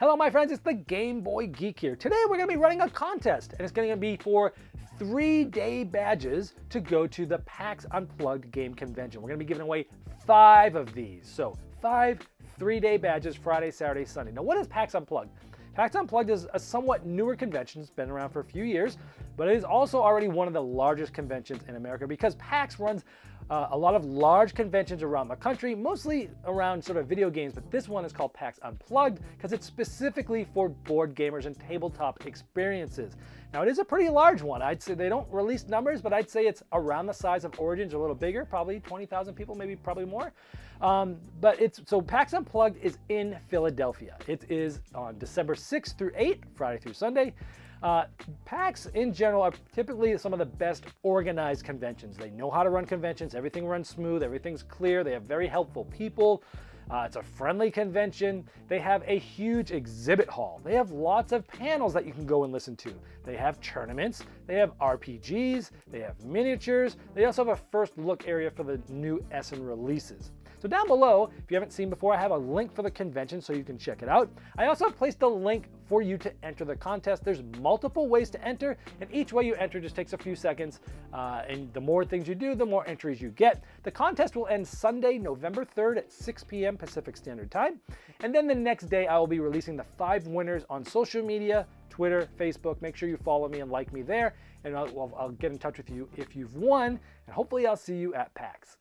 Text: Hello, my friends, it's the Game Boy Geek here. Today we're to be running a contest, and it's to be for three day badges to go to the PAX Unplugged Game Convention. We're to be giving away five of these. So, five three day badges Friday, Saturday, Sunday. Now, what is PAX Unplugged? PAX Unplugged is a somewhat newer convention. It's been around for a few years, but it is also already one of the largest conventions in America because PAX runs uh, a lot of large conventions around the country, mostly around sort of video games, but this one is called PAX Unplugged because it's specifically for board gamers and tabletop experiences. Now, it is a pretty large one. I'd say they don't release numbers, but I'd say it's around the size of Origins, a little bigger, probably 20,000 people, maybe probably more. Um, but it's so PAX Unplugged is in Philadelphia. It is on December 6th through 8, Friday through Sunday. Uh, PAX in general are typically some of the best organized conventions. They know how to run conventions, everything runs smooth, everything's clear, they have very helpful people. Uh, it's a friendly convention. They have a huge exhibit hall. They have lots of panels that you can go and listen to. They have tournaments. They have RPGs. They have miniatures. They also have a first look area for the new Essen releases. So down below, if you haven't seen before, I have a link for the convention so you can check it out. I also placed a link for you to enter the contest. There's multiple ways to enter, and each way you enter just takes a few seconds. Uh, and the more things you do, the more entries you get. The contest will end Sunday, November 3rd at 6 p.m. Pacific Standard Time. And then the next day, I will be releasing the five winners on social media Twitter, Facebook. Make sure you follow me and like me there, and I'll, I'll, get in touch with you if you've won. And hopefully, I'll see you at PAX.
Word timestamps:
Hello, 0.00 0.16
my 0.16 0.30
friends, 0.30 0.50
it's 0.50 0.62
the 0.62 0.72
Game 0.72 1.20
Boy 1.20 1.48
Geek 1.48 1.78
here. 1.78 1.94
Today 1.94 2.16
we're 2.26 2.36
to 2.48 2.54
be 2.54 2.56
running 2.56 2.80
a 2.80 2.88
contest, 2.88 3.52
and 3.52 3.60
it's 3.60 3.70
to 3.90 3.96
be 3.98 4.16
for 4.16 4.54
three 4.98 5.44
day 5.44 5.84
badges 5.84 6.54
to 6.70 6.80
go 6.80 7.06
to 7.08 7.26
the 7.26 7.40
PAX 7.40 7.84
Unplugged 7.90 8.50
Game 8.50 8.72
Convention. 8.72 9.20
We're 9.20 9.28
to 9.38 9.44
be 9.44 9.46
giving 9.46 9.60
away 9.60 9.88
five 10.26 10.74
of 10.74 10.94
these. 10.94 11.28
So, 11.30 11.54
five 11.82 12.18
three 12.58 12.80
day 12.80 12.96
badges 12.96 13.36
Friday, 13.36 13.70
Saturday, 13.70 14.06
Sunday. 14.06 14.32
Now, 14.32 14.40
what 14.40 14.56
is 14.56 14.66
PAX 14.68 14.94
Unplugged? 14.94 15.32
PAX 15.74 15.94
Unplugged 15.94 16.30
is 16.30 16.48
a 16.52 16.58
somewhat 16.58 17.06
newer 17.06 17.36
convention. 17.36 17.80
It's 17.80 17.90
been 17.90 18.10
around 18.10 18.30
for 18.30 18.40
a 18.40 18.44
few 18.44 18.64
years, 18.64 18.98
but 19.36 19.48
it 19.48 19.56
is 19.56 19.62
also 19.64 20.00
already 20.00 20.28
one 20.28 20.48
of 20.48 20.52
the 20.52 20.62
largest 20.62 21.12
conventions 21.12 21.62
in 21.68 21.76
America 21.76 22.06
because 22.06 22.34
PAX 22.36 22.80
runs 22.80 23.04
uh, 23.50 23.68
a 23.70 23.76
lot 23.76 23.94
of 23.94 24.04
large 24.04 24.54
conventions 24.54 25.02
around 25.02 25.28
the 25.28 25.36
country, 25.36 25.74
mostly 25.74 26.30
around 26.44 26.82
sort 26.84 26.96
of 26.96 27.06
video 27.06 27.30
games, 27.30 27.52
but 27.52 27.68
this 27.70 27.88
one 27.88 28.04
is 28.04 28.12
called 28.12 28.32
PAX 28.32 28.58
Unplugged 28.62 29.20
because 29.36 29.52
it's 29.52 29.66
specifically 29.66 30.46
for 30.54 30.68
board 30.68 31.14
gamers 31.14 31.46
and 31.46 31.58
tabletop 31.58 32.26
experiences. 32.26 33.16
Now, 33.52 33.62
it 33.62 33.68
is 33.68 33.80
a 33.80 33.84
pretty 33.84 34.08
large 34.08 34.42
one. 34.42 34.62
I'd 34.62 34.80
say 34.80 34.94
they 34.94 35.08
don't 35.08 35.26
release 35.32 35.66
numbers, 35.66 36.00
but 36.00 36.12
I'd 36.12 36.30
say 36.30 36.46
it's 36.46 36.62
around 36.72 37.06
the 37.06 37.12
size 37.12 37.44
of 37.44 37.58
Origins, 37.58 37.94
a 37.94 37.98
little 37.98 38.14
bigger, 38.14 38.44
probably 38.44 38.78
20,000 38.80 39.34
people, 39.34 39.56
maybe 39.56 39.74
probably 39.74 40.04
more. 40.04 40.32
Um, 40.80 41.16
but 41.40 41.60
it's 41.60 41.80
so 41.86 42.00
PAX 42.00 42.32
Unplugged 42.32 42.76
is 42.82 42.98
in 43.08 43.36
Philadelphia. 43.48 44.16
It 44.28 44.44
is 44.48 44.80
on 44.94 45.18
December 45.18 45.54
6th 45.60 45.96
through 45.96 46.12
8, 46.16 46.42
Friday 46.54 46.78
through 46.80 46.94
Sunday. 46.94 47.34
Uh, 47.82 48.04
PAX 48.44 48.86
in 48.86 49.12
general 49.12 49.42
are 49.42 49.52
typically 49.72 50.16
some 50.18 50.32
of 50.32 50.38
the 50.38 50.46
best 50.46 50.84
organized 51.02 51.64
conventions. 51.64 52.16
They 52.16 52.30
know 52.30 52.50
how 52.50 52.62
to 52.62 52.70
run 52.70 52.84
conventions, 52.84 53.34
everything 53.34 53.66
runs 53.66 53.88
smooth, 53.88 54.22
everything's 54.22 54.62
clear, 54.62 55.02
they 55.02 55.12
have 55.12 55.22
very 55.22 55.46
helpful 55.46 55.86
people. 55.86 56.42
Uh, 56.90 57.04
it's 57.06 57.14
a 57.14 57.22
friendly 57.22 57.70
convention. 57.70 58.44
They 58.66 58.80
have 58.80 59.04
a 59.06 59.16
huge 59.16 59.70
exhibit 59.70 60.28
hall. 60.28 60.60
They 60.64 60.74
have 60.74 60.90
lots 60.90 61.30
of 61.30 61.46
panels 61.46 61.94
that 61.94 62.04
you 62.04 62.12
can 62.12 62.26
go 62.26 62.42
and 62.42 62.52
listen 62.52 62.74
to. 62.78 62.92
They 63.24 63.36
have 63.36 63.60
tournaments. 63.60 64.24
They 64.48 64.56
have 64.56 64.76
RPGs. 64.78 65.70
They 65.86 66.00
have 66.00 66.24
miniatures. 66.24 66.96
They 67.14 67.26
also 67.26 67.44
have 67.44 67.56
a 67.56 67.62
first 67.70 67.96
look 67.96 68.26
area 68.26 68.50
for 68.50 68.64
the 68.64 68.80
new 68.88 69.24
Essen 69.30 69.64
releases. 69.64 70.32
So 70.60 70.68
down 70.68 70.86
below, 70.88 71.30
if 71.38 71.50
you 71.50 71.54
haven't 71.54 71.72
seen 71.72 71.88
before, 71.88 72.12
I 72.12 72.20
have 72.20 72.32
a 72.32 72.36
link 72.36 72.74
for 72.74 72.82
the 72.82 72.90
convention 72.90 73.40
so 73.40 73.54
you 73.54 73.64
can 73.64 73.78
check 73.78 74.02
it 74.02 74.08
out. 74.08 74.30
I 74.58 74.66
also 74.66 74.90
placed 74.90 75.22
a 75.22 75.28
link 75.28 75.68
for 75.88 76.02
you 76.02 76.18
to 76.18 76.32
enter 76.42 76.66
the 76.66 76.76
contest. 76.76 77.24
There's 77.24 77.42
multiple 77.70 78.08
ways 78.08 78.30
to 78.30 78.44
enter, 78.44 78.76
and 79.00 79.08
each 79.12 79.32
way 79.32 79.44
you 79.44 79.54
enter 79.54 79.78
just 79.78 79.94
takes 79.94 80.12
a 80.12 80.18
few 80.18 80.34
seconds. 80.34 80.80
Uh, 81.12 81.42
and 81.48 81.72
the 81.72 81.80
more 81.80 82.04
things 82.04 82.26
you 82.26 82.34
do, 82.34 82.56
the 82.56 82.66
more 82.66 82.84
entries 82.88 83.20
you 83.20 83.28
get. 83.28 83.62
The 83.84 83.92
contest 83.92 84.34
will 84.34 84.48
end 84.48 84.66
Sunday, 84.66 85.18
November 85.18 85.64
3rd 85.64 85.98
at 85.98 86.12
6 86.12 86.42
p.m. 86.50 86.76
Pacific 86.76 87.16
Standard 87.16 87.48
Time. 87.48 87.78
And 88.24 88.34
then 88.34 88.48
the 88.48 88.56
next 88.56 88.86
day, 88.86 89.06
I 89.06 89.16
will 89.18 89.28
be 89.28 89.38
releasing 89.38 89.76
the 89.76 89.86
five 89.96 90.26
winners 90.26 90.64
on 90.68 90.84
social 90.84 91.22
media 91.22 91.64
Twitter, 91.90 92.28
Facebook. 92.40 92.82
Make 92.82 92.96
sure 92.96 93.08
you 93.08 93.18
follow 93.18 93.48
me 93.48 93.60
and 93.60 93.70
like 93.70 93.92
me 93.92 94.02
there, 94.02 94.34
and 94.64 94.76
I'll, 94.76 95.14
I'll, 95.16 95.30
get 95.30 95.52
in 95.52 95.58
touch 95.58 95.76
with 95.76 95.90
you 95.90 96.08
if 96.16 96.34
you've 96.34 96.56
won. 96.56 96.98
And 97.26 97.34
hopefully, 97.34 97.68
I'll 97.68 97.76
see 97.76 97.96
you 97.96 98.14
at 98.14 98.34
PAX. 98.34 98.80